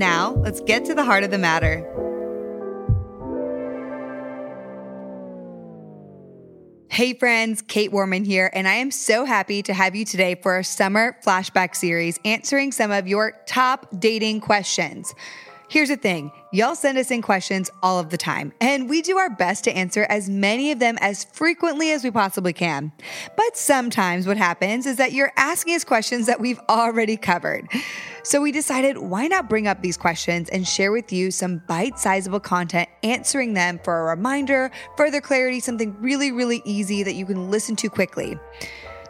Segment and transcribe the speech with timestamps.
[0.00, 1.84] Now, let's get to the heart of the matter.
[6.88, 10.52] Hey friends, Kait Warman here, and I am so happy to have you today for
[10.52, 15.14] our summer flashback series answering some of your top dating questions.
[15.70, 19.18] Here's the thing y'all send us in questions all of the time, and we do
[19.18, 22.90] our best to answer as many of them as frequently as we possibly can.
[23.36, 27.68] But sometimes what happens is that you're asking us questions that we've already covered.
[28.24, 32.00] So we decided why not bring up these questions and share with you some bite
[32.00, 37.24] sizable content answering them for a reminder, further clarity, something really, really easy that you
[37.24, 38.36] can listen to quickly.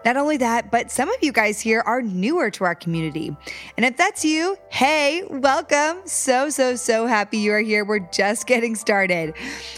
[0.04, 3.36] Not only that, but some of you guys here are newer to our community.
[3.76, 5.98] And if that's you, hey, welcome.
[6.06, 7.84] So, so, so happy you are here.
[7.84, 9.34] We're just getting started.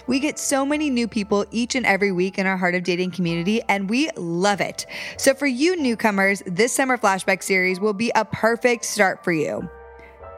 [0.07, 3.11] We get so many new people each and every week in our Heart of Dating
[3.11, 4.87] community, and we love it.
[5.17, 9.69] So, for you newcomers, this summer flashback series will be a perfect start for you.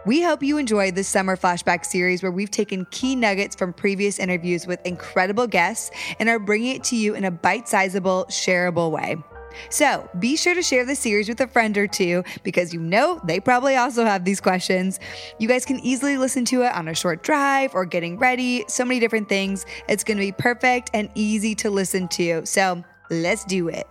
[0.07, 4.19] We hope you enjoy this summer flashback series where we've taken key nuggets from previous
[4.19, 8.91] interviews with incredible guests and are bringing it to you in a bite sizable, shareable
[8.91, 9.17] way.
[9.71, 13.21] So be sure to share the series with a friend or two because you know
[13.25, 15.01] they probably also have these questions.
[15.39, 18.85] You guys can easily listen to it on a short drive or getting ready, so
[18.85, 19.67] many different things.
[19.89, 22.45] It's going to be perfect and easy to listen to.
[22.47, 23.87] So let's do it.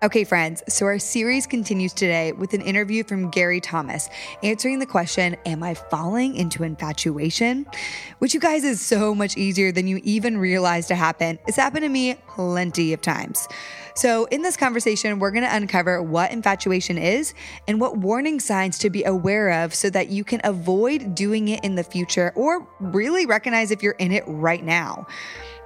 [0.00, 4.08] Okay, friends, so our series continues today with an interview from Gary Thomas
[4.44, 7.66] answering the question Am I falling into infatuation?
[8.20, 11.40] Which, you guys, is so much easier than you even realize to happen.
[11.48, 13.48] It's happened to me plenty of times.
[13.96, 17.34] So, in this conversation, we're going to uncover what infatuation is
[17.66, 21.64] and what warning signs to be aware of so that you can avoid doing it
[21.64, 25.08] in the future or really recognize if you're in it right now.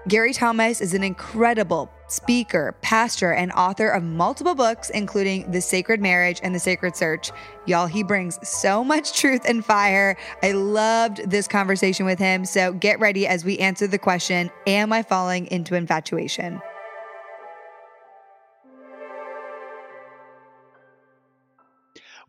[0.08, 6.00] Gary Thomas is an incredible speaker, pastor, and author of multiple books, including The Sacred
[6.00, 7.30] Marriage and The Sacred Search.
[7.66, 10.16] Y'all, he brings so much truth and fire.
[10.42, 12.44] I loved this conversation with him.
[12.44, 16.60] So get ready as we answer the question Am I falling into infatuation?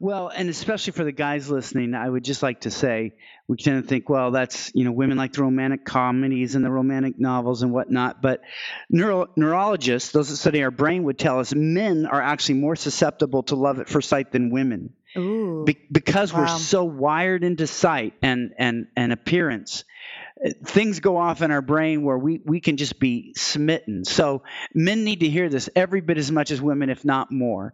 [0.03, 3.13] Well, and especially for the guys listening, I would just like to say
[3.47, 6.69] we tend to think, well, that's, you know, women like the romantic comedies and the
[6.69, 8.21] romantic novels and whatnot.
[8.21, 8.41] But
[8.89, 13.43] neuro- neurologists, those that study our brain, would tell us men are actually more susceptible
[13.43, 14.91] to love at first sight than women.
[15.63, 16.41] Be- because wow.
[16.41, 19.85] we're so wired into sight and, and, and appearance
[20.65, 24.03] things go off in our brain where we, we can just be smitten.
[24.03, 24.43] So
[24.73, 27.73] men need to hear this every bit as much as women, if not more.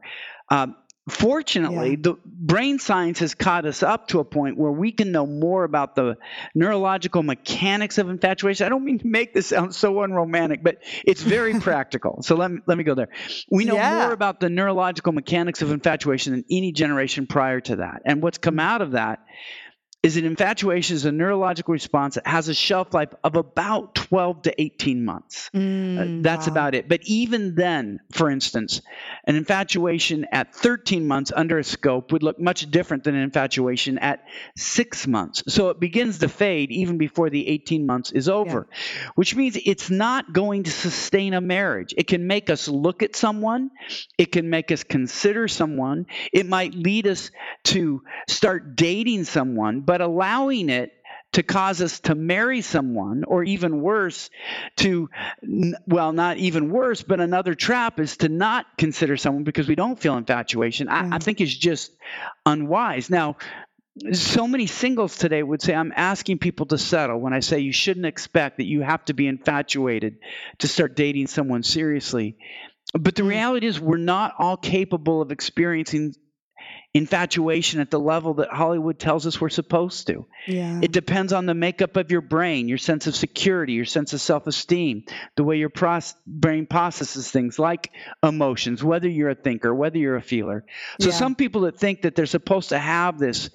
[0.49, 0.75] Um,
[1.09, 1.97] Fortunately, yeah.
[1.99, 5.63] the brain science has caught us up to a point where we can know more
[5.63, 6.17] about the
[6.55, 8.65] neurological mechanics of infatuation.
[8.65, 12.21] I don't mean to make this sound so unromantic, but it's very practical.
[12.21, 13.09] So let me, let me go there.
[13.49, 14.03] We know yeah.
[14.03, 18.01] more about the neurological mechanics of infatuation than any generation prior to that.
[18.05, 19.19] And what's come out of that
[20.01, 24.43] is an infatuation is a neurological response that has a shelf life of about 12
[24.43, 25.49] to 18 months.
[25.53, 26.53] Mm, uh, that's wow.
[26.53, 26.87] about it.
[26.87, 28.81] But even then, for instance,
[29.25, 33.97] an infatuation at 13 months under a scope would look much different than an infatuation
[33.97, 34.23] at
[34.55, 35.43] six months.
[35.49, 39.09] So it begins to fade even before the 18 months is over, yeah.
[39.15, 41.93] which means it's not going to sustain a marriage.
[41.97, 43.69] It can make us look at someone,
[44.17, 47.31] it can make us consider someone, it might lead us
[47.65, 50.93] to start dating someone but allowing it
[51.31, 54.29] to cause us to marry someone, or even worse,
[54.75, 55.09] to,
[55.87, 59.99] well, not even worse, but another trap is to not consider someone because we don't
[59.99, 61.91] feel infatuation, I, I think is just
[62.45, 63.09] unwise.
[63.09, 63.37] Now,
[64.11, 67.73] so many singles today would say, I'm asking people to settle when I say you
[67.73, 70.19] shouldn't expect that you have to be infatuated
[70.59, 72.37] to start dating someone seriously.
[72.93, 73.29] But the mm.
[73.29, 76.13] reality is, we're not all capable of experiencing
[76.91, 80.25] infatuation at the level that Hollywood tells us we're supposed to.
[80.47, 80.79] Yeah.
[80.81, 84.21] It depends on the makeup of your brain, your sense of security, your sense of
[84.21, 85.03] self esteem,
[85.35, 85.71] the way your
[86.25, 87.91] brain processes things like
[88.23, 90.65] emotions, whether you're a thinker, whether you're a feeler.
[90.99, 91.15] So, yeah.
[91.15, 93.51] some people that think that they're supposed to have this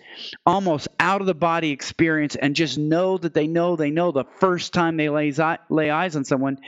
[0.47, 4.27] almost out of the body experience and just know that they know they know the
[4.39, 5.33] first time they lay,
[5.69, 6.59] lay eyes on someone,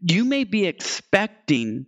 [0.00, 1.86] you may be expecting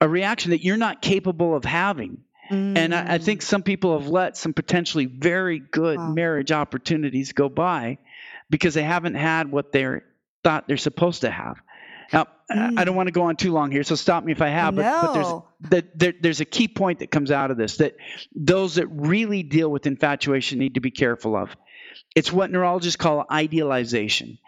[0.00, 2.76] a reaction that you're not capable of having Mm.
[2.76, 6.10] And I, I, think some people have let some potentially very good wow.
[6.10, 7.98] marriage opportunities go by
[8.48, 10.00] because they haven't had what they
[10.42, 11.58] thought they're supposed to have.
[12.12, 12.78] Now, mm.
[12.78, 14.74] I don't want to go on too long here, so stop me if I have.
[14.74, 15.00] But, no.
[15.00, 17.96] but there's that there, there's a key point that comes out of this that
[18.34, 21.54] those that really deal with infatuation need to be careful of.
[22.16, 24.38] It's what neurologists call idealization.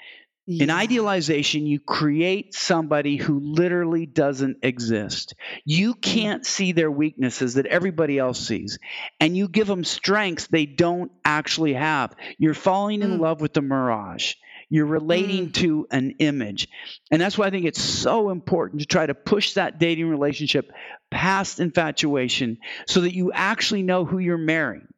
[0.44, 0.64] Yeah.
[0.64, 5.34] In idealization, you create somebody who literally doesn't exist.
[5.64, 8.80] You can't see their weaknesses that everybody else sees,
[9.20, 12.16] and you give them strengths they don't actually have.
[12.38, 13.20] You're falling in mm.
[13.20, 14.34] love with the mirage.
[14.68, 15.54] You're relating mm.
[15.54, 16.66] to an image.
[17.10, 20.72] And that's why I think it's so important to try to push that dating relationship
[21.10, 22.56] past infatuation
[22.86, 24.88] so that you actually know who you're marrying.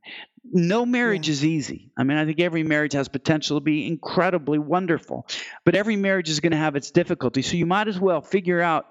[0.44, 1.32] No marriage yeah.
[1.32, 1.90] is easy.
[1.96, 5.26] I mean, I think every marriage has potential to be incredibly wonderful,
[5.64, 7.50] but every marriage is going to have its difficulties.
[7.50, 8.88] So you might as well figure out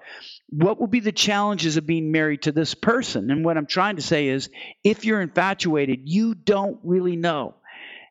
[0.50, 3.30] what will be the challenges of being married to this person.
[3.30, 4.50] And what I'm trying to say is
[4.82, 7.54] if you're infatuated, you don't really know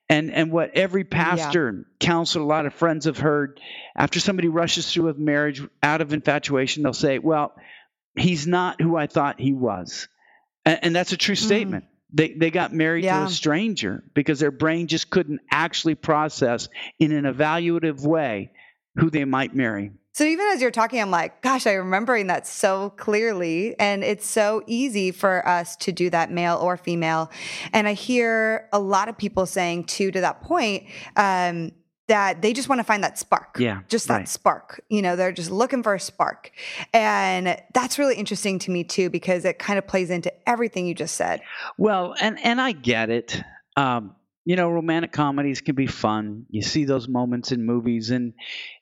[0.10, 1.70] and and what every pastor yeah.
[1.70, 3.60] and counselor, a lot of friends have heard,
[3.96, 7.54] after somebody rushes through a marriage out of infatuation, they'll say, "Well,
[8.16, 10.08] he's not who I thought he was,"
[10.66, 11.46] and, and that's a true mm-hmm.
[11.46, 11.86] statement.
[12.14, 13.20] They they got married yeah.
[13.20, 16.70] to a stranger because their brain just couldn't actually process
[17.00, 18.52] in an evaluative way
[18.96, 19.92] who they might marry.
[20.16, 23.76] So even as you're talking, I'm like, gosh, I'm remembering that so clearly.
[23.80, 27.32] And it's so easy for us to do that, male or female.
[27.72, 30.84] And I hear a lot of people saying, too, to that point,
[31.16, 31.72] um,
[32.14, 33.58] that they just want to find that spark.
[33.58, 33.80] Yeah.
[33.90, 34.30] Just that right.
[34.30, 34.84] spark.
[34.88, 36.52] You know, they're just looking for a spark.
[36.94, 40.94] And that's really interesting to me too, because it kind of plays into everything you
[40.94, 41.42] just said.
[41.76, 43.42] Well, and and I get it.
[43.76, 44.16] Um,
[44.46, 46.46] you know, romantic comedies can be fun.
[46.52, 48.34] You see those moments in movies and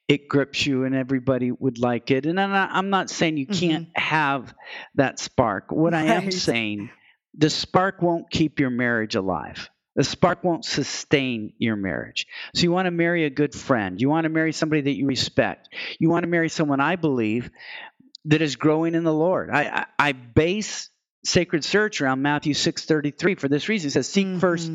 [0.09, 2.25] it grips you and everybody would like it.
[2.25, 4.01] And I'm not, I'm not saying you can't mm-hmm.
[4.01, 4.53] have
[4.95, 5.71] that spark.
[5.71, 6.05] What right.
[6.05, 6.89] I am saying,
[7.37, 9.69] the spark won't keep your marriage alive.
[9.95, 12.25] The spark won't sustain your marriage.
[12.55, 13.99] So you want to marry a good friend.
[13.99, 15.69] You want to marry somebody that you respect.
[15.99, 17.51] You want to marry someone I believe
[18.25, 19.49] that is growing in the Lord.
[19.49, 20.89] I, I, I base
[21.25, 23.89] sacred search around Matthew 6:33 for this reason.
[23.89, 24.39] It says, "Seek mm-hmm.
[24.39, 24.71] first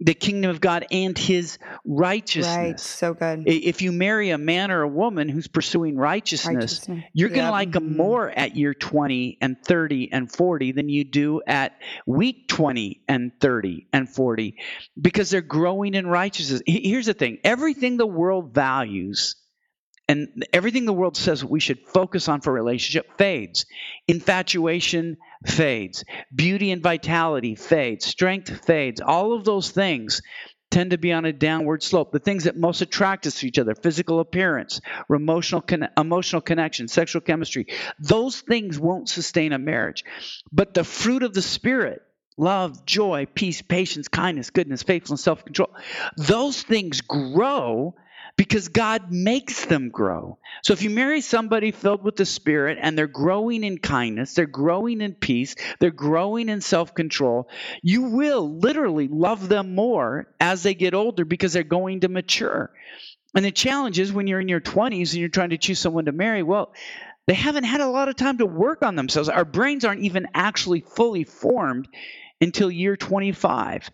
[0.00, 2.56] the kingdom of God and his righteousness.
[2.56, 3.44] Right, so good.
[3.46, 7.04] If you marry a man or a woman who's pursuing righteousness, righteousness.
[7.12, 7.96] you're going to like them mm-hmm.
[7.96, 13.32] more at year 20 and 30 and 40 than you do at week 20 and
[13.40, 14.56] 30 and 40
[15.00, 16.62] because they're growing in righteousness.
[16.66, 19.34] Here's the thing everything the world values
[20.08, 23.66] and everything the world says we should focus on for relationship fades.
[24.08, 26.04] Infatuation fades.
[26.34, 28.06] Beauty and vitality fades.
[28.06, 29.02] Strength fades.
[29.02, 30.22] All of those things
[30.70, 32.10] tend to be on a downward slope.
[32.12, 36.88] The things that most attract us to each other, physical appearance, emotional, con- emotional connection,
[36.88, 37.66] sexual chemistry,
[37.98, 40.04] those things won't sustain a marriage.
[40.52, 42.02] But the fruit of the Spirit,
[42.36, 45.74] love, joy, peace, patience, kindness, goodness, faithfulness, self control,
[46.16, 47.94] those things grow
[48.38, 50.38] because God makes them grow.
[50.62, 54.46] So if you marry somebody filled with the Spirit and they're growing in kindness, they're
[54.46, 57.48] growing in peace, they're growing in self control,
[57.82, 62.70] you will literally love them more as they get older because they're going to mature.
[63.34, 66.04] And the challenge is when you're in your 20s and you're trying to choose someone
[66.04, 66.72] to marry, well,
[67.26, 69.28] they haven't had a lot of time to work on themselves.
[69.28, 71.88] Our brains aren't even actually fully formed
[72.40, 73.90] until year 25.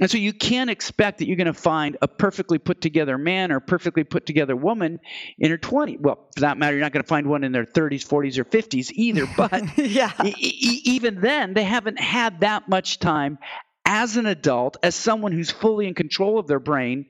[0.00, 3.52] And so you can't expect that you're going to find a perfectly put together man
[3.52, 5.00] or perfectly put together woman
[5.38, 6.00] in her 20s.
[6.00, 8.44] Well, for that matter, you're not going to find one in their 30s, 40s, or
[8.44, 9.26] 50s either.
[9.36, 10.12] But yeah.
[10.24, 13.38] e- even then, they haven't had that much time
[13.84, 17.06] as an adult, as someone who's fully in control of their brain,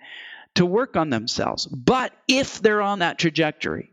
[0.55, 1.67] to work on themselves.
[1.67, 3.91] But if they're on that trajectory,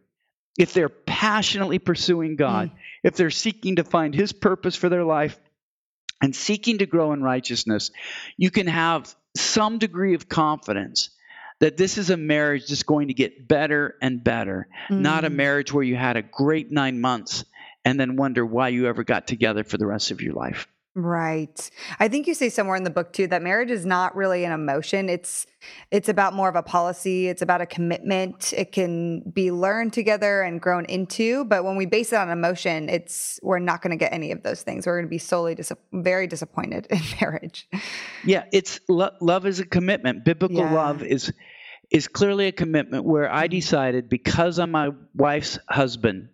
[0.58, 2.74] if they're passionately pursuing God, mm.
[3.04, 5.40] if they're seeking to find His purpose for their life,
[6.22, 7.92] and seeking to grow in righteousness,
[8.38, 11.10] you can have some degree of confidence
[11.60, 15.00] that this is a marriage that's going to get better and better, mm.
[15.00, 15.36] not a mm.
[15.36, 17.44] marriage where you had a great nine months
[17.86, 20.68] and then wonder why you ever got together for the rest of your life.
[20.96, 21.70] Right.
[22.00, 24.52] I think you say somewhere in the book too that marriage is not really an
[24.52, 25.08] emotion.
[25.08, 25.46] It's
[25.92, 28.54] it's about more of a policy, it's about a commitment.
[28.54, 32.90] It can be learned together and grown into, but when we base it on emotion,
[32.90, 34.88] it's we're not going to get any of those things.
[34.88, 37.70] We're going to be solely dis- very disappointed in marriage.
[38.26, 40.26] Yeah, it's lo- love is a commitment.
[40.26, 40.74] Biblical yeah.
[40.74, 41.32] love is
[41.92, 43.52] is clearly a commitment where I mm-hmm.
[43.52, 46.30] decided because I'm my wife's husband,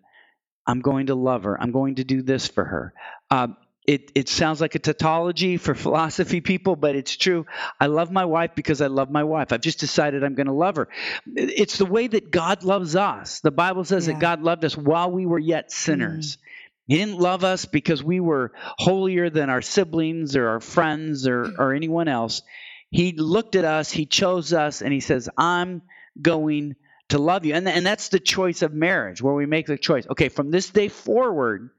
[0.65, 1.61] I'm going to love her.
[1.61, 2.93] I'm going to do this for her.
[3.29, 7.45] Um, it, it sounds like a tautology for philosophy people, but it's true.
[7.79, 9.51] I love my wife because I love my wife.
[9.51, 10.87] I've just decided I'm going to love her.
[11.35, 13.41] It's the way that God loves us.
[13.41, 14.13] The Bible says yeah.
[14.13, 16.37] that God loved us while we were yet sinners.
[16.37, 16.39] Mm.
[16.87, 21.51] He didn't love us because we were holier than our siblings or our friends or,
[21.57, 22.43] or anyone else.
[22.91, 25.81] He looked at us, he chose us, and he says, I'm
[26.21, 26.75] going
[27.09, 27.53] to love you.
[27.55, 30.05] And, and that's the choice of marriage, where we make the choice.
[30.09, 31.71] Okay, from this day forward,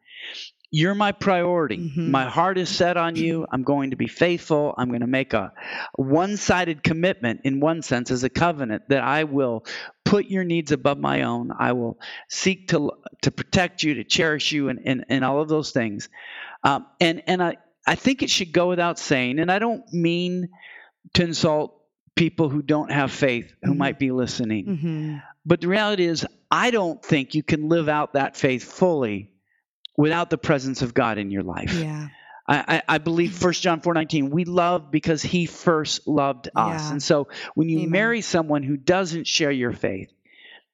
[0.71, 1.79] you're my priority.
[1.79, 2.11] Mm-hmm.
[2.11, 3.47] My heart is set on you.
[3.51, 4.75] I'm going to be faithful.
[4.77, 5.53] I'm going to make a
[5.95, 9.65] one sided commitment, in one sense, as a covenant that I will
[10.05, 11.53] put your needs above my own.
[11.57, 12.93] I will seek to,
[13.23, 16.09] to protect you, to cherish you, and, and, and all of those things.
[16.65, 17.57] Um, and and I,
[17.87, 20.49] I think it should go without saying, and I don't mean
[21.15, 21.81] to insult
[22.17, 23.79] people who don't have faith who mm-hmm.
[23.79, 24.67] might be listening.
[24.67, 25.17] Mm-hmm.
[25.45, 29.31] But the reality is, I don't think you can live out that faith fully
[29.97, 31.73] without the presence of God in your life.
[31.73, 32.09] Yeah.
[32.49, 33.45] I, I believe mm-hmm.
[33.45, 36.81] 1 John 4:19 we love because he first loved us.
[36.81, 36.93] Yeah.
[36.93, 37.91] And so when you Amen.
[37.91, 40.13] marry someone who doesn't share your faith,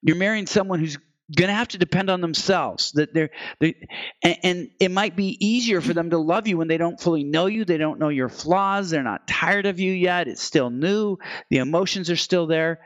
[0.02, 0.98] you're marrying someone who's
[1.34, 3.74] going to have to depend on themselves that they're, they
[4.22, 7.24] and, and, it might be easier for them to love you when they don't fully
[7.24, 10.68] know you they don't know your flaws they're not tired of you yet it's still
[10.68, 11.16] new
[11.50, 12.80] the emotions are still there.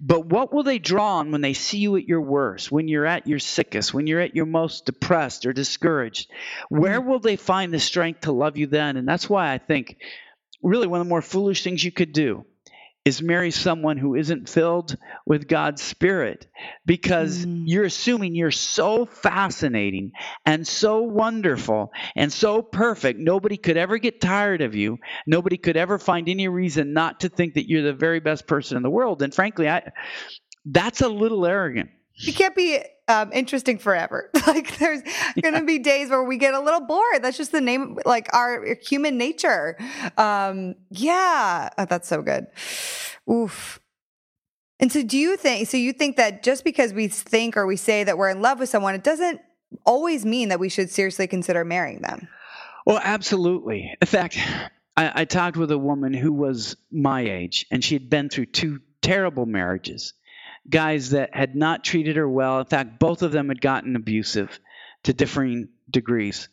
[0.00, 3.06] But what will they draw on when they see you at your worst when you're
[3.06, 6.30] at your sickest when you're at your most depressed or discouraged?
[6.68, 8.96] Where will they find the strength to love you then?
[8.96, 9.96] And that's why i think
[10.62, 12.44] really one of the more foolish things you could do
[13.08, 16.46] is marry someone who isn't filled with God's Spirit
[16.84, 17.62] because mm.
[17.64, 20.12] you're assuming you're so fascinating
[20.44, 23.18] and so wonderful and so perfect.
[23.18, 24.98] Nobody could ever get tired of you.
[25.26, 28.76] Nobody could ever find any reason not to think that you're the very best person
[28.76, 29.22] in the world.
[29.22, 29.90] And frankly, I,
[30.66, 31.88] that's a little arrogant.
[32.14, 34.30] You can't be um, interesting forever.
[34.46, 35.02] like there's
[35.40, 37.22] going to be days where we get a little bored.
[37.22, 39.76] That's just the name, like our human nature.
[40.16, 42.46] Um, yeah, oh, that's so good.
[43.30, 43.80] Oof.
[44.80, 45.68] And so, do you think?
[45.68, 48.60] So you think that just because we think or we say that we're in love
[48.60, 49.40] with someone, it doesn't
[49.84, 52.28] always mean that we should seriously consider marrying them.
[52.86, 53.92] Well, absolutely.
[54.00, 54.38] In fact,
[54.96, 58.46] I, I talked with a woman who was my age, and she had been through
[58.46, 60.14] two terrible marriages
[60.68, 62.60] guys that had not treated her well.
[62.60, 64.58] In fact, both of them had gotten abusive
[65.04, 66.48] to differing degrees.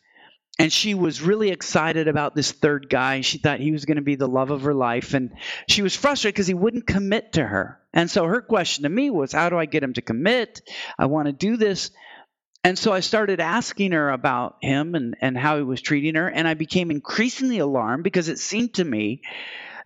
[0.57, 3.21] And she was really excited about this third guy.
[3.21, 5.13] She thought he was going to be the love of her life.
[5.13, 5.31] And
[5.67, 7.79] she was frustrated because he wouldn't commit to her.
[7.93, 10.61] And so her question to me was, How do I get him to commit?
[10.97, 11.91] I want to do this.
[12.63, 16.27] And so I started asking her about him and, and how he was treating her.
[16.27, 19.21] And I became increasingly alarmed because it seemed to me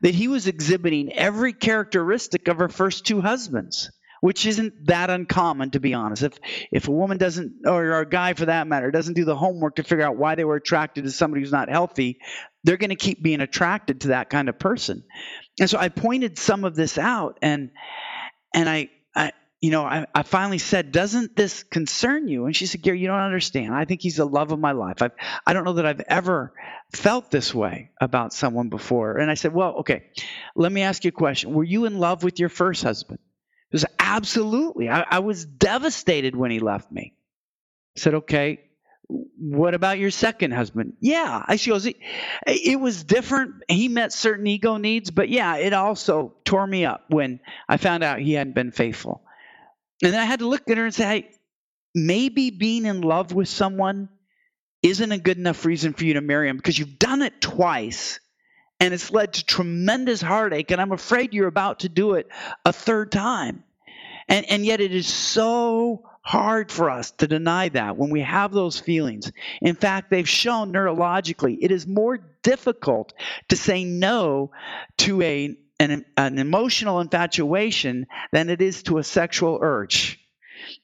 [0.02, 5.72] that he was exhibiting every characteristic of her first two husbands which isn't that uncommon
[5.72, 6.24] to be honest.
[6.24, 6.40] If
[6.72, 9.84] if a woman doesn't or a guy for that matter doesn't do the homework to
[9.84, 12.20] figure out why they were attracted to somebody who's not healthy,
[12.64, 15.04] they're going to keep being attracted to that kind of person.
[15.60, 17.72] And so I pointed some of this out and
[18.54, 22.46] and I I you know, I, I finally said, doesn't this concern you?
[22.46, 23.76] And she said, Gary, you don't understand.
[23.76, 25.02] I think he's the love of my life.
[25.02, 25.12] I've,
[25.46, 26.54] I don't know that I've ever
[26.94, 29.18] felt this way about someone before.
[29.18, 30.04] And I said, well, okay,
[30.56, 31.54] let me ask you a question.
[31.54, 33.20] Were you in love with your first husband?
[33.72, 34.90] Was absolutely.
[34.90, 37.14] I, I was devastated when he left me.
[37.98, 38.62] I said, okay,
[39.08, 40.94] what about your second husband?
[41.00, 41.44] Yeah.
[41.48, 41.98] I she goes, it,
[42.46, 43.64] it was different.
[43.68, 48.04] He met certain ego needs, but yeah, it also tore me up when I found
[48.04, 49.22] out he hadn't been faithful.
[50.04, 51.32] And then I had to look at her and say, hey,
[51.94, 54.10] maybe being in love with someone
[54.82, 58.20] isn't a good enough reason for you to marry him because you've done it twice
[58.80, 60.72] and it's led to tremendous heartache.
[60.72, 62.30] And I'm afraid you're about to do it
[62.66, 63.64] a third time.
[64.28, 68.52] And, and yet it is so hard for us to deny that when we have
[68.52, 69.32] those feelings.
[69.62, 73.14] In fact, they've shown neurologically it is more difficult
[73.48, 74.52] to say no
[74.98, 80.19] to a, an, an emotional infatuation than it is to a sexual urge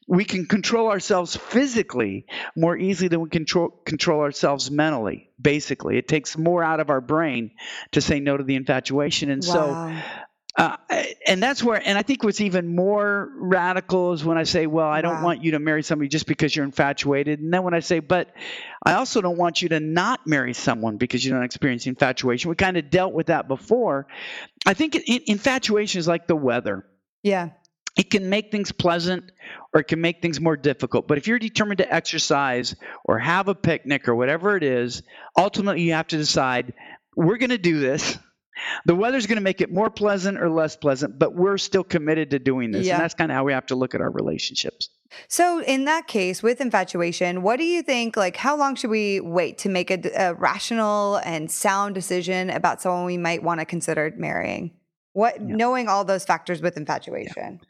[0.07, 5.97] we can control ourselves physically more easily than we control control ourselves mentally basically.
[5.97, 7.51] It takes more out of our brain
[7.91, 9.29] to say no to the infatuation.
[9.29, 9.53] And wow.
[9.53, 10.01] so
[10.57, 10.77] uh,
[11.27, 14.87] and that's where and i think what's even more radical is when i say well
[14.87, 15.23] i don't wow.
[15.25, 17.41] want you to marry somebody just because you're infatuated.
[17.41, 18.33] And then when i say but
[18.85, 22.49] i also don't want you to not marry someone because you don't experience infatuation.
[22.49, 24.07] We kind of dealt with that before.
[24.65, 26.85] I think infatuation is like the weather.
[27.21, 27.49] Yeah
[27.95, 29.31] it can make things pleasant
[29.73, 31.07] or it can make things more difficult.
[31.07, 35.03] But if you're determined to exercise or have a picnic or whatever it is,
[35.37, 36.73] ultimately you have to decide
[37.15, 38.17] we're going to do this.
[38.85, 42.31] The weather's going to make it more pleasant or less pleasant, but we're still committed
[42.31, 42.85] to doing this.
[42.85, 42.95] Yeah.
[42.95, 44.89] And that's kind of how we have to look at our relationships.
[45.27, 48.15] So, in that case, with infatuation, what do you think?
[48.15, 52.81] Like, how long should we wait to make a, a rational and sound decision about
[52.81, 54.71] someone we might want to consider marrying?
[55.13, 55.55] What, yeah.
[55.55, 57.59] knowing all those factors with infatuation?
[57.61, 57.67] Yeah.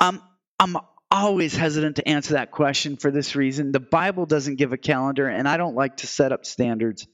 [0.00, 0.22] Um,
[0.58, 0.76] I'm
[1.10, 3.72] always hesitant to answer that question for this reason.
[3.72, 7.06] The Bible doesn't give a calendar, and I don't like to set up standards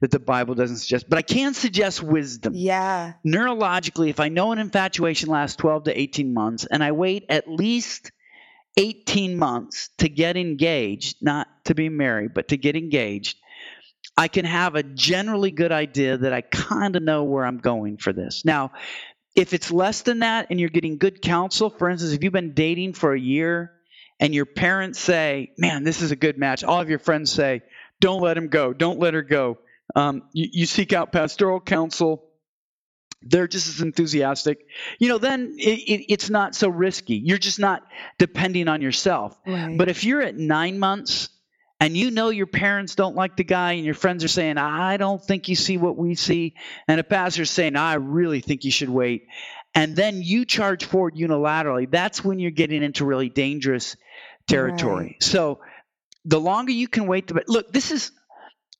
[0.00, 1.08] that the Bible doesn't suggest.
[1.08, 2.54] But I can suggest wisdom.
[2.56, 3.14] Yeah.
[3.26, 7.48] Neurologically, if I know an infatuation lasts 12 to 18 months, and I wait at
[7.48, 8.12] least
[8.76, 13.36] 18 months to get engaged, not to be married, but to get engaged,
[14.16, 17.98] I can have a generally good idea that I kind of know where I'm going
[17.98, 18.44] for this.
[18.44, 18.72] Now,
[19.34, 22.54] if it's less than that and you're getting good counsel, for instance, if you've been
[22.54, 23.72] dating for a year
[24.18, 27.62] and your parents say, man, this is a good match, all of your friends say,
[28.00, 29.58] don't let him go, don't let her go.
[29.94, 32.24] Um, you, you seek out pastoral counsel.
[33.22, 34.66] They're just as enthusiastic.
[34.98, 37.16] You know then it, it, it's not so risky.
[37.16, 37.82] You're just not
[38.18, 39.36] depending on yourself.
[39.46, 39.76] Right.
[39.76, 41.28] but if you're at nine months
[41.80, 44.96] and you know your parents don't like the guy and your friends are saying i
[44.96, 46.54] don't think you see what we see
[46.86, 49.26] and a pastor's saying i really think you should wait
[49.74, 53.96] and then you charge forward unilaterally that's when you're getting into really dangerous
[54.46, 55.60] territory so
[56.24, 58.12] the longer you can wait the look this is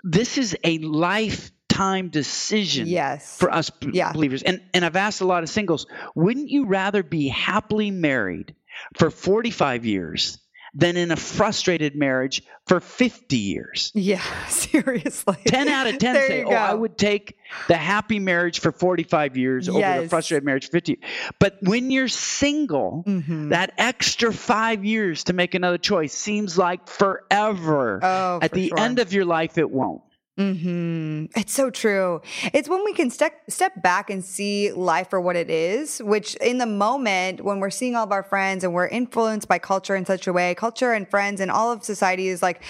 [0.02, 3.37] this is a lifetime decision yes.
[3.38, 4.12] for us Yeah.
[4.12, 4.42] believers.
[4.42, 8.54] And and I've asked a lot of singles, wouldn't you rather be happily married
[8.99, 10.38] for 45 years
[10.75, 13.91] than in a frustrated marriage for 50 years?
[13.95, 14.21] yeah.
[14.49, 15.37] Seriously.
[15.47, 17.37] 10 out of 10 There say, "Oh, I would take
[17.69, 21.00] the happy marriage for 45 years over the frustrated marriage for 50."
[21.39, 23.50] But when you're single, Mhm.
[23.50, 28.00] that extra 5 years to make another choice seems like forever.
[28.03, 28.79] Oh, At for the sure.
[28.79, 30.03] end of your life it won't.
[30.39, 32.23] Hmm It's so true.
[32.55, 36.35] It's when we can step step back and see life for what it is, which
[36.37, 39.97] in the moment when we're seeing all of our friends and we're influenced by culture
[39.97, 42.63] in such a way, culture and friends and all of society is like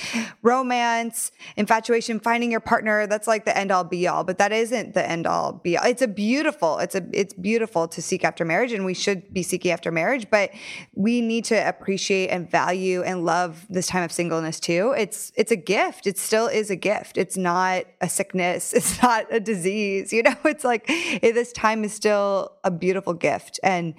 [0.43, 3.07] romance, infatuation, finding your partner.
[3.07, 5.85] That's like the end all be all, but that isn't the end all be all.
[5.87, 6.79] It's a beautiful.
[6.79, 10.29] It's a it's beautiful to seek after marriage, and we should be seeking after marriage,
[10.31, 10.51] but
[10.95, 14.95] we need to appreciate and value and love this time of singleness too.
[14.97, 16.07] It's it's a gift.
[16.07, 17.19] It still is a gift.
[17.19, 17.50] It's not
[18.01, 18.73] a sickness.
[18.81, 20.13] It's not a disease.
[20.13, 23.61] You know, it's like this time is still a beautiful gift.
[23.63, 23.95] And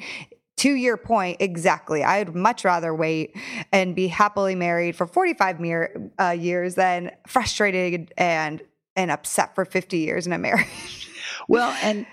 [0.58, 2.04] to your point, exactly.
[2.04, 3.36] I'd much rather wait
[3.72, 8.62] and be happily married for 45 mere, uh, years than frustrated and
[8.96, 10.68] and upset for 50 years in a marriage.
[11.48, 12.06] Well, and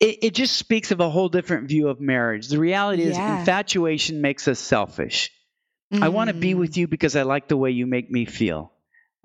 [0.00, 2.48] it, it just speaks of a whole different view of marriage.
[2.48, 3.40] The reality is, Yeah.
[3.40, 5.30] infatuation makes us selfish.
[5.92, 8.72] I want to be with you because I like the way you make me feel.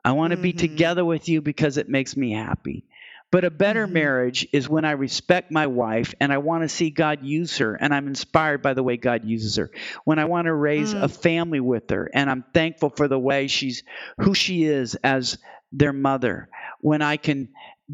[0.06, 0.58] I want to be Mhm.
[0.58, 2.86] together with you because it makes me happy.
[3.32, 3.92] But a better Mhm.
[3.92, 7.74] marriage is when I respect my wife and I want to see God use her
[7.74, 9.72] and I'm inspired by the way God uses her.
[10.06, 11.02] When I want to raise Mm.
[11.04, 13.84] a family with her and I'm thankful for the way she's
[14.20, 15.40] who she is as
[15.74, 16.48] their mother.
[16.86, 17.50] When I can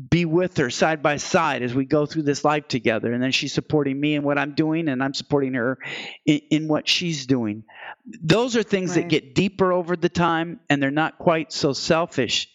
[0.09, 3.31] be with her side by side as we go through this life together and then
[3.31, 5.77] she's supporting me in what I'm doing and I'm supporting her
[6.25, 7.63] in, in what she's doing.
[8.05, 12.49] Those are things that get deeper over the time and they're not quite so selfish.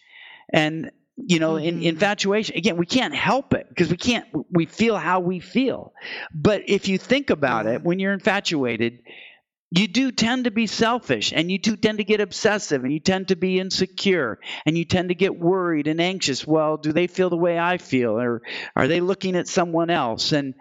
[0.53, 1.85] And you know, in Mhm.
[1.85, 5.91] infatuation, again, we can't help it because we can't, we feel how we feel.
[6.31, 8.99] But if you think about it, when you're infatuated,
[9.71, 12.99] you do tend to be selfish and you do tend to get obsessive and you
[13.01, 17.07] tend to be insecure and you tend to get worried and anxious well do they
[17.07, 18.41] feel the way i feel or
[18.75, 20.53] are they looking at someone else and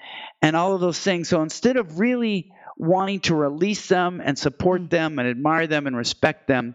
[0.42, 4.82] and all of those things so instead of really wanting to release them and support
[4.82, 4.90] Mm.
[4.90, 6.74] them and admire them and respect them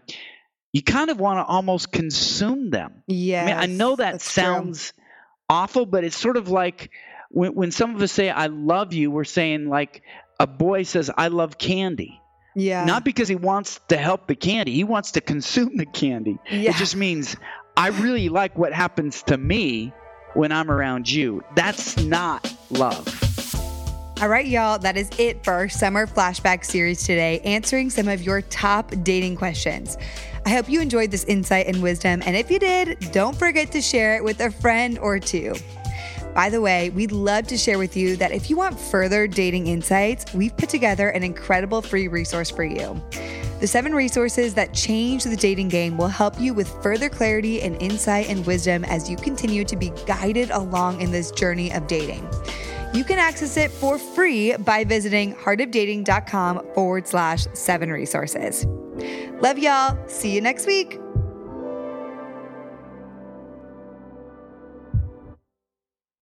[0.72, 4.32] you kind of want to almost consume them yeah I mean, I know that that's
[4.32, 4.42] true.
[4.42, 4.92] sounds
[5.50, 6.90] awful, but it's sort of like
[7.30, 10.02] when, when some of us say, I love you, we're saying, like,
[10.40, 12.21] a boy says, I love candy.
[12.54, 16.38] Yeah, Not because he wants to help the candy, he wants to consume the candy.
[16.50, 16.70] yeah.
[16.70, 17.36] It just means,
[17.76, 19.92] I really like what happens to me
[20.34, 21.42] when I'm around you.
[21.54, 23.06] That's not love.
[24.20, 28.22] All right, y'all, that is it for our summer flashback series today, answering some of
[28.22, 29.98] your top dating questions.
[30.46, 33.80] I hope you enjoyed this insight and wisdom, and if you did, don't forget to
[33.80, 35.54] share it with a friend or two.
[36.34, 39.66] By the way, we'd love to share with you that if you want further dating
[39.66, 43.00] insights, we've put together an incredible free resource for you.
[43.60, 47.80] The seven resources that change the dating game will help you with further clarity and
[47.80, 52.28] insight and wisdom as you continue to be guided along in this journey of dating.
[52.92, 58.66] You can access it for free by visiting heartofdating.com forward slash seven resources.
[59.40, 59.96] Love y'all.
[60.08, 60.98] See you next week.